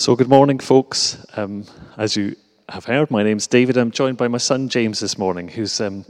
[0.00, 1.26] So, good morning, folks.
[1.36, 1.64] Um,
[1.96, 2.36] as you
[2.68, 3.76] have heard, my name's David.
[3.76, 6.04] I'm joined by my son James this morning, whose um,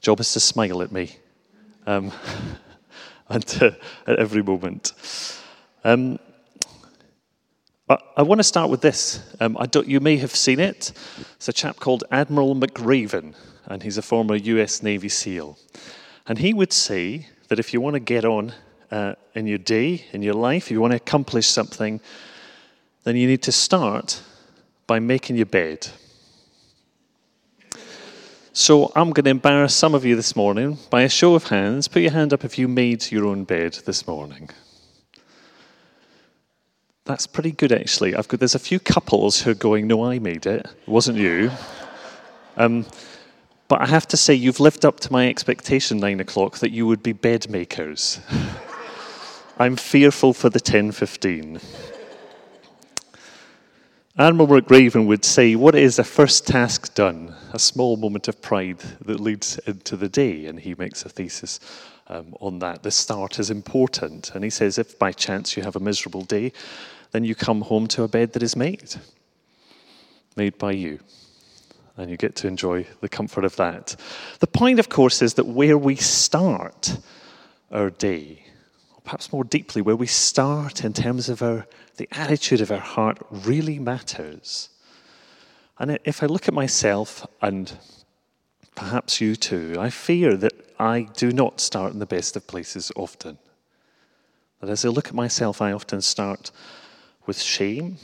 [0.00, 1.16] job is to smile at me
[1.84, 2.12] um,
[3.28, 3.44] and
[4.06, 4.92] at every moment.
[5.82, 6.20] Um,
[7.88, 9.34] I, I want to start with this.
[9.40, 10.92] Um, you may have seen it.
[11.34, 13.34] It's a chap called Admiral McRaven,
[13.66, 15.58] and he's a former US Navy SEAL.
[16.28, 18.52] And he would say that if you want to get on
[18.92, 22.00] uh, in your day, in your life, if you want to accomplish something,
[23.04, 24.22] then you need to start
[24.86, 25.88] by making your bed.
[28.54, 31.88] So I'm going to embarrass some of you this morning by a show of hands.
[31.88, 34.50] Put your hand up if you made your own bed this morning.
[37.04, 38.14] That's pretty good, actually.
[38.14, 40.66] I've got, there's a few couples who are going, No, I made it.
[40.66, 41.50] It wasn't you.
[42.56, 42.86] Um,
[43.68, 46.86] but I have to say, you've lived up to my expectation, nine o'clock, that you
[46.86, 48.20] would be bed makers.
[49.58, 50.60] I'm fearful for the
[54.14, 54.18] 1015.
[54.18, 57.34] Admiral McRaven would say, What is a first task done?
[57.52, 60.46] A small moment of pride that leads into the day.
[60.46, 61.60] And he makes a thesis
[62.08, 62.82] um, on that.
[62.82, 64.34] The start is important.
[64.34, 66.52] And he says, If by chance you have a miserable day,
[67.12, 68.96] then you come home to a bed that is made,
[70.36, 70.98] made by you.
[71.96, 73.96] And you get to enjoy the comfort of that.
[74.40, 76.98] The point, of course, is that where we start
[77.70, 78.44] our day,
[79.04, 83.18] perhaps more deeply, where we start in terms of our the attitude of our heart
[83.30, 84.70] really matters.
[85.78, 87.72] And if I look at myself, and
[88.74, 92.90] perhaps you too, I fear that I do not start in the best of places
[92.96, 93.38] often.
[94.60, 96.50] That as I look at myself, I often start
[97.26, 97.98] with shame,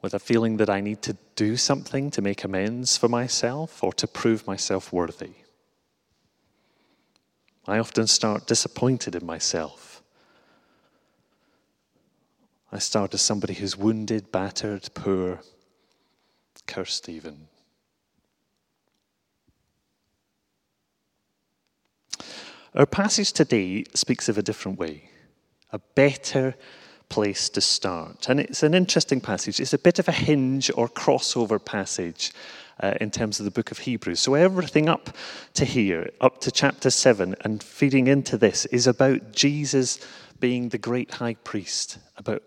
[0.00, 3.92] with a feeling that I need to do something to make amends for myself or
[3.94, 5.41] to prove myself worthy.
[7.66, 9.92] I often start disappointed in myself
[12.74, 15.40] I start as somebody who's wounded, battered, poor,
[16.66, 17.48] cursed even.
[22.74, 25.10] Our passage today speaks of a different way,
[25.70, 26.54] a better
[27.12, 28.30] place to start.
[28.30, 29.60] And it's an interesting passage.
[29.60, 32.32] It's a bit of a hinge or crossover passage
[32.80, 34.18] uh, in terms of the book of Hebrews.
[34.18, 35.10] So, everything up
[35.52, 40.00] to here, up to chapter 7, and feeding into this, is about Jesus
[40.40, 42.42] being the great high priest, about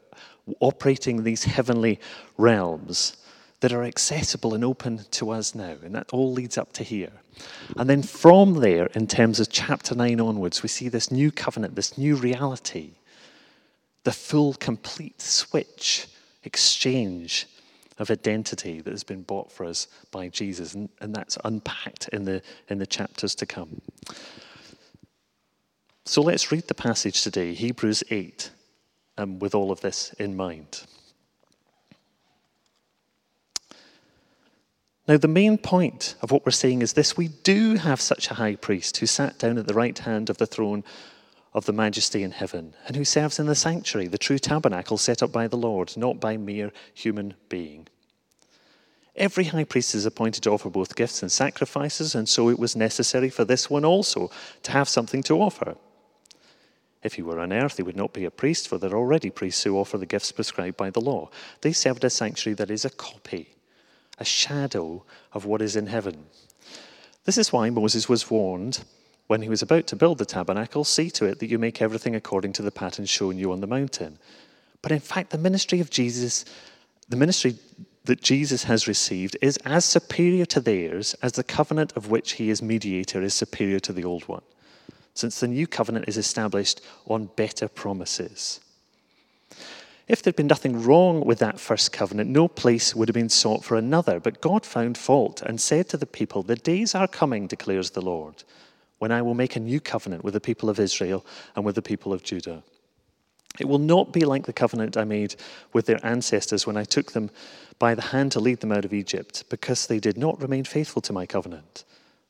[0.59, 1.99] operating these heavenly
[2.35, 3.17] realms
[3.59, 5.75] that are accessible and open to us now.
[5.83, 7.13] And that all leads up to here.
[7.77, 11.75] And then from there, in terms of chapter 9 onwards, we see this new covenant,
[11.75, 12.93] this new reality,
[14.05, 16.07] the full, complete switch,
[16.43, 17.47] exchange
[17.97, 20.75] of identity that has been bought for us by Jesus.
[20.75, 23.81] And, and that's unpacked in the, in the chapters to come.
[26.05, 28.51] So let's read the passage today, Hebrews 8,
[29.17, 30.83] um, with all of this in mind.
[35.07, 38.35] Now, the main point of what we're saying is this we do have such a
[38.35, 40.83] high priest who sat down at the right hand of the throne
[41.55, 45.23] of the majesty in heaven and who serves in the sanctuary, the true tabernacle set
[45.23, 47.87] up by the Lord, not by mere human being.
[49.15, 52.75] Every high priest is appointed to offer both gifts and sacrifices, and so it was
[52.75, 54.29] necessary for this one also
[54.63, 55.77] to have something to offer.
[57.01, 59.29] If he were on earth, he would not be a priest, for there are already
[59.29, 61.29] priests who offer the gifts prescribed by the law.
[61.61, 63.55] They served a sanctuary that is a copy,
[64.17, 66.25] a shadow of what is in heaven.
[67.23, 68.83] This is why Moses was warned
[69.27, 72.15] when he was about to build the tabernacle see to it that you make everything
[72.15, 74.19] according to the pattern shown you on the mountain.
[74.81, 76.45] But in fact, the ministry of Jesus,
[77.09, 77.55] the ministry
[78.03, 82.49] that Jesus has received, is as superior to theirs as the covenant of which he
[82.49, 84.43] is mediator is superior to the old one
[85.15, 88.59] since the new covenant is established on better promises.
[90.07, 93.63] If there'd been nothing wrong with that first covenant, no place would have been sought
[93.63, 94.19] for another.
[94.19, 98.01] But God found fault and said to the people, The days are coming, declares the
[98.01, 98.43] Lord,
[98.99, 101.25] when I will make a new covenant with the people of Israel
[101.55, 102.63] and with the people of Judah.
[103.59, 105.35] It will not be like the covenant I made
[105.73, 107.29] with their ancestors when I took them
[107.79, 111.01] by the hand to lead them out of Egypt, because they did not remain faithful
[111.03, 111.83] to my covenant,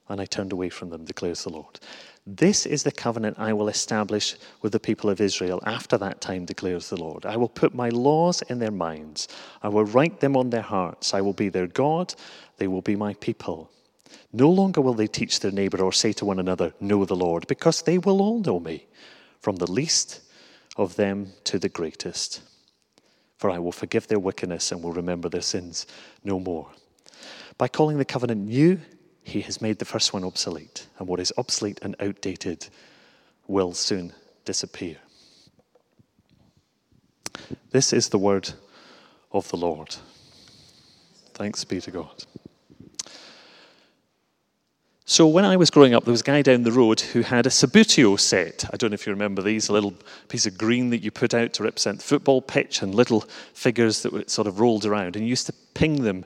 [0.08, 1.80] and I turned away from them, declares the Lord.
[2.28, 6.46] This is the covenant I will establish with the people of Israel after that time,
[6.46, 7.26] declares the Lord.
[7.26, 9.28] I will put my laws in their minds,
[9.62, 11.14] I will write them on their hearts.
[11.14, 12.16] I will be their God,
[12.58, 13.70] they will be my people.
[14.31, 17.48] No longer will they teach their neighbor or say to one another, Know the Lord,
[17.48, 18.88] because they will all know me,
[19.40, 20.22] from the least
[20.78, 22.42] of them to the greatest.
[23.38, 25.88] For I will forgive their wickedness and will remember their sins
[26.24, 26.69] no more.
[27.57, 28.80] By calling the covenant new,
[29.24, 32.68] he has made the first one obsolete, and what is obsolete and outdated
[33.48, 34.13] will soon
[34.44, 34.98] disappear.
[37.72, 38.51] This is the word
[39.31, 39.96] of the Lord.
[41.34, 42.24] Thanks be to God.
[45.07, 47.46] So when I was growing up, there was a guy down the road who had
[47.46, 48.66] a Subbuteo set.
[48.74, 49.94] I don't know if you remember these, a little
[50.30, 53.22] piece of green that you put out to represent the football pitch and little
[53.54, 55.16] figures that were sort of rolled around.
[55.16, 56.25] And you used to ping them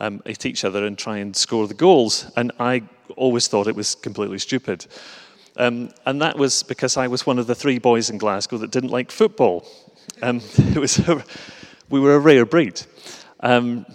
[0.00, 2.28] um, at each other and try and score the goals.
[2.36, 2.82] And I
[3.14, 4.84] always thought it was completely stupid.
[5.56, 8.72] Um, and that was because I was one of the three boys in Glasgow that
[8.72, 9.64] didn't like football.
[10.22, 11.24] Um, it was a,
[11.88, 12.82] we were a rare breed.
[13.38, 13.86] Um,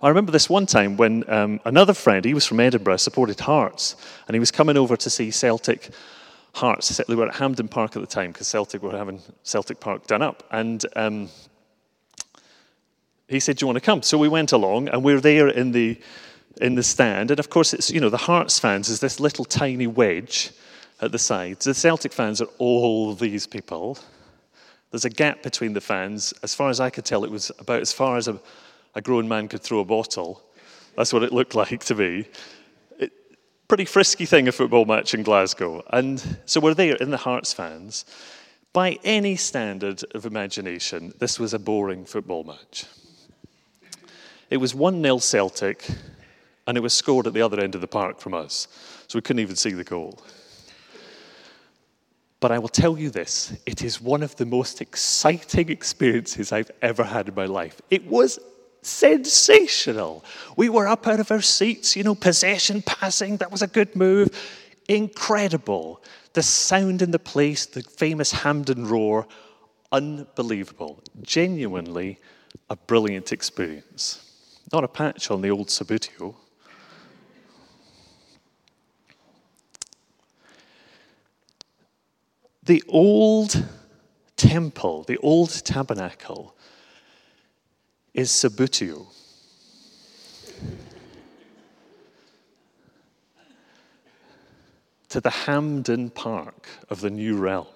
[0.00, 3.96] I remember this one time when um, another friend, he was from Edinburgh, supported Hearts,
[4.28, 5.90] and he was coming over to see Celtic
[6.54, 6.96] Hearts.
[6.96, 10.22] They were at Hampden Park at the time because Celtic were having Celtic Park done
[10.22, 10.44] up.
[10.52, 11.28] And um,
[13.26, 14.02] he said, Do you want to come?
[14.02, 16.00] So we went along, and we are there in the,
[16.60, 17.32] in the stand.
[17.32, 20.52] And of course, it's, you know, the Hearts fans is this little tiny wedge
[21.00, 21.64] at the sides.
[21.64, 23.98] The Celtic fans are all these people.
[24.92, 26.32] There's a gap between the fans.
[26.44, 28.38] As far as I could tell, it was about as far as a
[28.98, 30.42] a grown man could throw a bottle.
[30.96, 32.26] That's what it looked like to me.
[32.98, 33.12] It,
[33.68, 35.84] pretty frisky thing, a football match in Glasgow.
[35.90, 38.04] And so we're there in the Hearts fans.
[38.72, 42.86] By any standard of imagination, this was a boring football match.
[44.50, 45.86] It was 1 0 Celtic,
[46.66, 48.66] and it was scored at the other end of the park from us,
[49.06, 50.18] so we couldn't even see the goal.
[52.40, 56.72] But I will tell you this it is one of the most exciting experiences I've
[56.82, 57.80] ever had in my life.
[57.90, 58.40] It was
[58.82, 60.24] sensational.
[60.56, 63.94] We were up out of our seats, you know, possession passing, that was a good
[63.96, 64.30] move.
[64.88, 66.02] Incredible.
[66.32, 69.26] The sound in the place, the famous Hampden roar,
[69.92, 71.02] unbelievable.
[71.22, 72.18] Genuinely
[72.70, 74.24] a brilliant experience.
[74.72, 76.34] Not a patch on the old Subbuteo.
[82.62, 83.64] The old
[84.36, 86.54] temple, the old tabernacle,
[88.18, 89.06] is Subbuteo.
[95.08, 97.66] to the Hampden Park of the New Realm.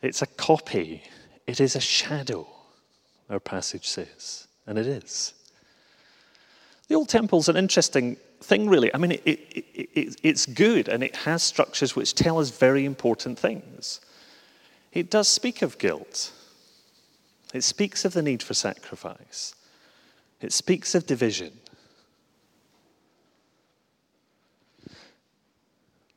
[0.00, 1.02] it's a copy,
[1.46, 2.46] it is a shadow,
[3.28, 5.34] our passage says, and it is.
[6.88, 8.94] The old temple's an interesting thing, really.
[8.94, 12.84] I mean, it, it, it, it's good and it has structures which tell us very
[12.84, 14.00] important things.
[14.96, 16.32] It does speak of guilt.
[17.52, 19.54] It speaks of the need for sacrifice.
[20.40, 21.52] It speaks of division.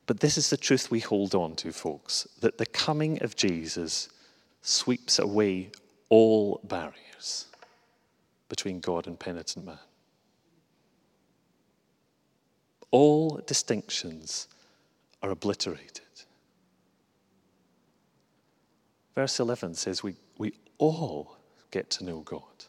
[0.06, 4.08] But this is the truth we hold on to, folks that the coming of Jesus
[4.62, 5.72] sweeps away
[6.08, 7.48] all barriers
[8.48, 9.78] between God and penitent man.
[12.92, 14.48] All distinctions
[15.22, 16.09] are obliterated.
[19.20, 21.36] Verse 11 says we, we all
[21.72, 22.64] get to know God,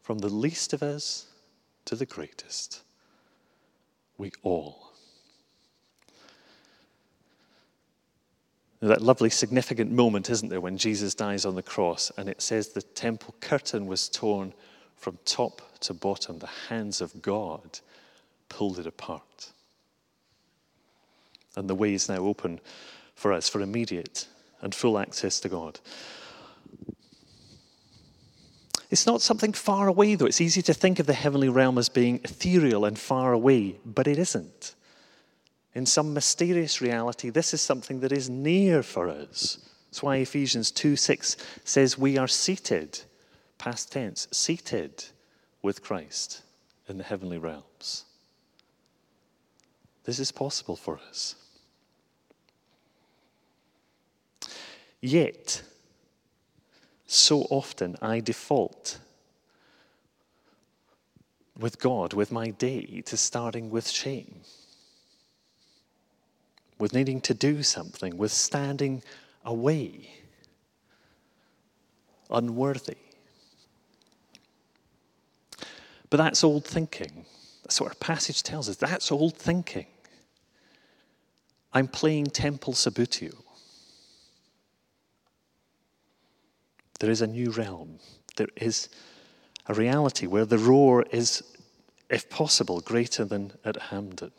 [0.00, 1.26] from the least of us
[1.84, 2.80] to the greatest.
[4.16, 4.94] We all.
[8.80, 12.68] That lovely, significant moment, isn't there, when Jesus dies on the cross and it says
[12.68, 14.54] the temple curtain was torn
[14.96, 16.38] from top to bottom.
[16.38, 17.80] The hands of God
[18.48, 19.52] pulled it apart.
[21.54, 22.60] And the way is now open
[23.14, 24.26] for us for immediate
[24.66, 25.78] and full access to God.
[28.90, 30.26] It's not something far away, though.
[30.26, 34.08] It's easy to think of the heavenly realm as being ethereal and far away, but
[34.08, 34.74] it isn't.
[35.72, 39.58] In some mysterious reality, this is something that is near for us.
[39.88, 43.00] That's why Ephesians 2 6 says, We are seated,
[43.58, 45.04] past tense, seated
[45.62, 46.42] with Christ
[46.88, 48.04] in the heavenly realms.
[50.02, 51.36] This is possible for us.
[55.06, 55.62] Yet,
[57.06, 58.98] so often I default
[61.56, 64.40] with God, with my day, to starting with shame,
[66.80, 69.00] with needing to do something, with standing
[69.44, 70.10] away,
[72.28, 72.96] unworthy.
[76.10, 77.26] But that's old thinking.
[77.62, 78.74] That's what our passage tells us.
[78.74, 79.86] That's old thinking.
[81.72, 83.45] I'm playing Temple Subbuteo.
[86.98, 87.98] There is a new realm.
[88.36, 88.88] There is
[89.66, 91.42] a reality where the roar is,
[92.08, 94.32] if possible, greater than at Hampden.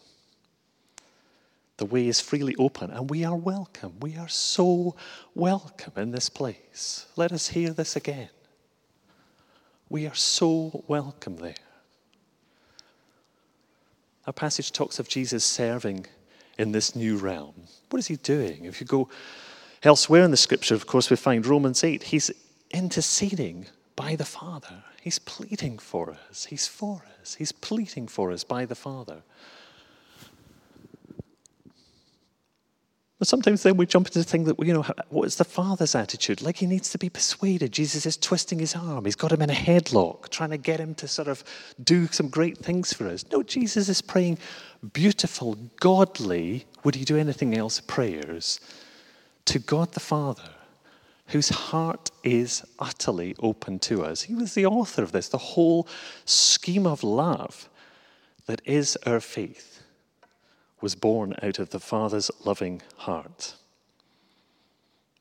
[1.78, 3.94] The way is freely open, and we are welcome.
[4.00, 4.96] We are so
[5.36, 7.06] welcome in this place.
[7.16, 8.30] Let us hear this again.
[9.90, 11.56] We are so welcome there.
[14.26, 16.08] Our passage talks of Jesus serving
[16.58, 17.54] in this new realm.
[17.92, 18.66] What is he doing?
[18.66, 19.10] If you go
[19.84, 22.04] Elsewhere in the scripture, of course, we find Romans 8.
[22.04, 22.32] He's
[22.72, 24.84] interceding by the Father.
[25.02, 26.46] He's pleading for us.
[26.46, 27.36] He's for us.
[27.36, 29.24] He's pleading for us by the Father.
[33.20, 35.96] But sometimes then we jump into the thing that, you know, what is the father's
[35.96, 36.44] attitude?
[36.44, 37.72] Like he needs to be persuaded.
[37.72, 39.06] Jesus is twisting his arm.
[39.06, 41.44] He's got him in a headlock, trying to get him to sort of
[41.84, 43.26] do some great things for us.
[43.32, 44.38] No, Jesus is praying
[44.94, 48.60] beautiful, godly, would he do anything else, prayers
[49.48, 50.50] to God the Father,
[51.28, 54.24] whose heart is utterly open to us.
[54.24, 55.88] He was the author of this, the whole
[56.26, 57.70] scheme of love
[58.46, 59.84] that is our faith
[60.80, 63.56] was born out of the Father's loving heart.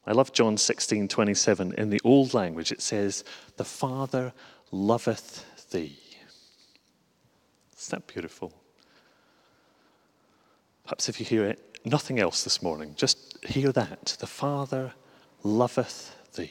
[0.06, 1.74] I love John 16, 27.
[1.74, 3.24] In the old language, it says,
[3.56, 4.32] The Father
[4.70, 5.98] loveth thee.
[7.76, 8.52] Isn't that beautiful?
[10.84, 14.16] Perhaps if you hear it, nothing else this morning, just hear that.
[14.20, 14.92] The Father
[15.46, 16.50] loveth thee.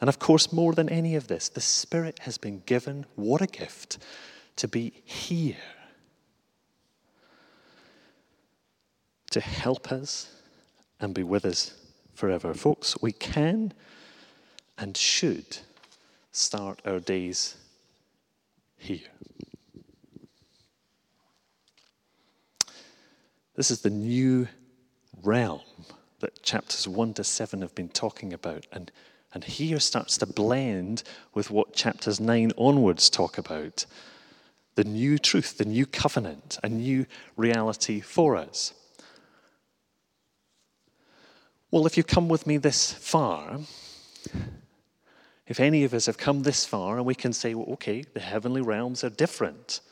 [0.00, 3.46] And of course, more than any of this, the Spirit has been given, what a
[3.46, 3.98] gift,
[4.56, 5.56] to be here,
[9.30, 10.30] to help us
[11.00, 11.74] and be with us
[12.14, 12.52] forever.
[12.52, 13.72] Folks, we can
[14.76, 15.58] and should
[16.32, 17.56] start our days
[18.76, 19.08] here.
[23.62, 24.48] This is the new
[25.22, 25.60] realm
[26.18, 28.66] that chapters 1 to 7 have been talking about.
[28.72, 28.90] And
[29.32, 33.86] and here starts to blend with what chapters 9 onwards talk about
[34.74, 38.74] the new truth, the new covenant, a new reality for us.
[41.70, 43.60] Well, if you've come with me this far,
[45.46, 48.18] if any of us have come this far and we can say, well, okay, the
[48.18, 49.82] heavenly realms are different.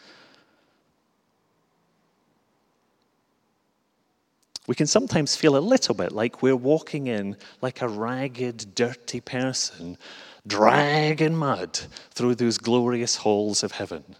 [4.70, 9.20] We can sometimes feel a little bit like we're walking in like a ragged, dirty
[9.20, 9.98] person,
[10.46, 11.80] dragging mud
[12.12, 14.14] through those glorious halls of heaven.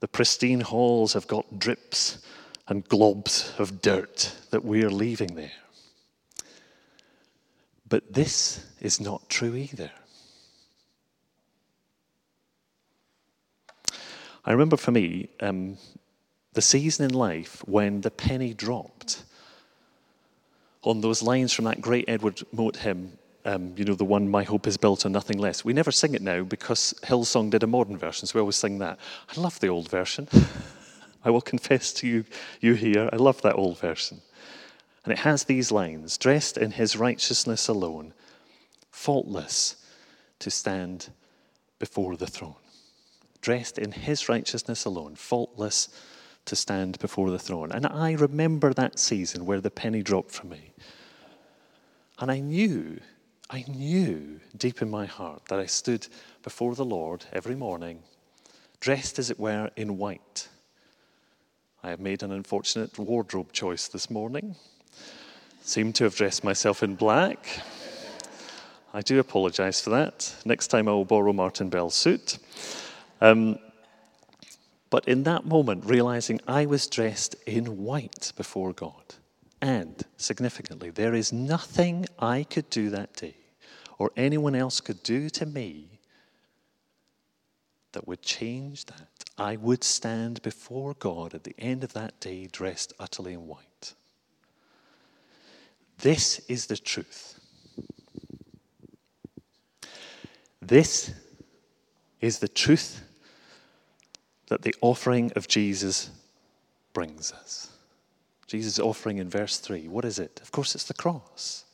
[0.00, 2.16] The pristine halls have got drips
[2.66, 5.52] and globs of dirt that we're leaving there.
[7.86, 9.90] But this is not true either.
[14.46, 15.76] I remember for me, um,
[16.54, 19.24] the season in life when the penny dropped
[20.82, 24.44] on those lines from that great Edward Mote hymn, um, you know, the one, My
[24.44, 25.64] Hope is Built on Nothing Less.
[25.64, 28.78] We never sing it now because Hillsong did a modern version, so we always sing
[28.78, 28.98] that.
[29.34, 30.28] I love the old version.
[31.24, 32.24] I will confess to you,
[32.60, 34.20] you here, I love that old version.
[35.04, 38.14] And it has these lines dressed in his righteousness alone,
[38.90, 39.76] faultless
[40.38, 41.08] to stand
[41.78, 42.54] before the throne.
[43.40, 45.88] Dressed in his righteousness alone, faultless
[46.46, 47.72] to stand before the throne.
[47.72, 50.72] And I remember that season where the penny dropped for me.
[52.18, 53.00] And I knew,
[53.50, 56.06] I knew deep in my heart that I stood
[56.42, 58.02] before the Lord every morning,
[58.80, 60.48] dressed as it were in white.
[61.82, 64.56] I have made an unfortunate wardrobe choice this morning.
[65.62, 67.46] Seem to have dressed myself in black.
[68.92, 70.34] I do apologize for that.
[70.44, 72.38] Next time I will borrow Martin Bell's suit.
[73.20, 73.58] Um,
[74.94, 79.16] but in that moment, realizing I was dressed in white before God.
[79.60, 83.34] And significantly, there is nothing I could do that day
[83.98, 85.98] or anyone else could do to me
[87.90, 89.24] that would change that.
[89.36, 93.94] I would stand before God at the end of that day dressed utterly in white.
[95.98, 97.40] This is the truth.
[100.62, 101.12] This
[102.20, 103.03] is the truth
[104.54, 106.10] that the offering of Jesus
[106.92, 107.72] brings us.
[108.46, 110.38] Jesus' offering in verse 3, what is it?
[110.40, 111.64] Of course, it's the cross.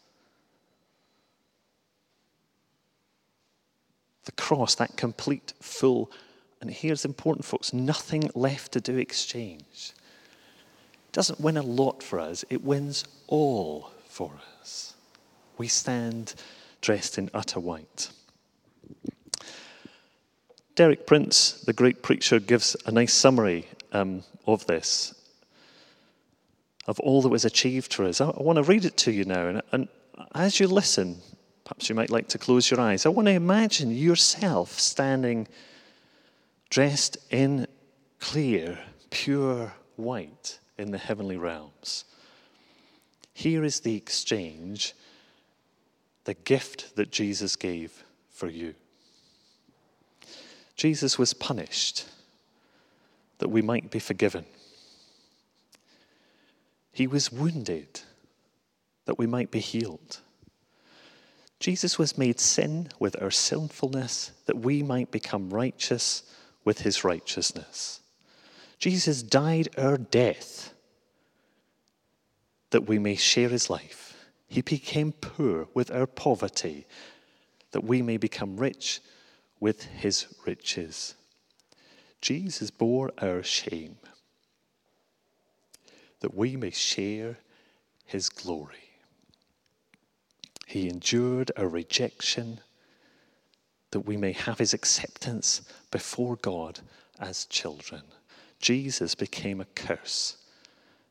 [4.25, 6.11] The cross, that complete, full,
[6.63, 9.93] and here's important, folks nothing left to do exchange.
[9.93, 14.95] It doesn't win a lot for us, it wins all for us.
[15.59, 16.35] We stand
[16.81, 18.09] dressed in utter white.
[20.81, 25.15] Derek Prince, the great preacher, gives a nice summary um, of this,
[26.87, 28.23] of all that was achieved for us.
[28.23, 29.47] I, I want to read it to you now.
[29.47, 29.89] And, and
[30.35, 31.19] as you listen,
[31.65, 33.05] perhaps you might like to close your eyes.
[33.05, 35.49] I want to imagine yourself standing
[36.71, 37.67] dressed in
[38.19, 38.79] clear,
[39.11, 42.07] pure white in the heavenly realms.
[43.35, 44.95] Here is the exchange,
[46.25, 48.75] the gift that Jesus gave for you.
[50.81, 52.07] Jesus was punished
[53.37, 54.47] that we might be forgiven.
[56.91, 58.01] He was wounded
[59.05, 60.21] that we might be healed.
[61.59, 66.23] Jesus was made sin with our sinfulness that we might become righteous
[66.65, 68.01] with his righteousness.
[68.79, 70.73] Jesus died our death
[72.71, 74.17] that we may share his life.
[74.49, 76.87] He became poor with our poverty
[77.73, 79.03] that we may become rich
[79.61, 81.15] with his riches.
[82.21, 83.97] Jesus bore our shame
[86.21, 87.39] that we may share
[88.05, 88.77] his glory.
[90.67, 92.61] He endured our rejection
[93.91, 96.81] that we may have his acceptance before God
[97.19, 98.03] as children.
[98.61, 100.37] Jesus became a curse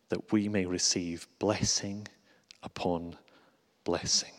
[0.09, 2.07] that we may receive blessing
[2.63, 3.15] upon
[3.83, 4.38] blessing.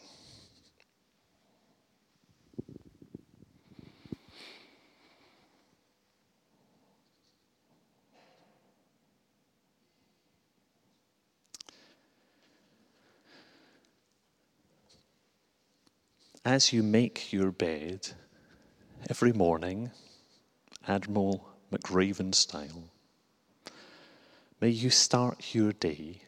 [16.45, 18.09] As you make your bed
[19.11, 19.91] every morning,
[20.89, 22.85] Admiral McRaven style,
[24.59, 26.23] may you start your day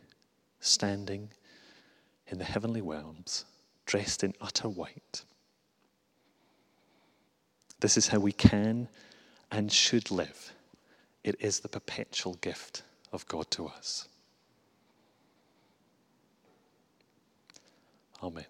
[0.61, 1.31] standing
[2.26, 3.47] in the heavenly realms,
[3.87, 5.25] dressed in utter white.
[7.81, 8.88] This is how we can
[9.50, 10.52] and should live.
[11.25, 14.09] It is the perpetual gift of God to us.
[18.23, 18.45] Amen.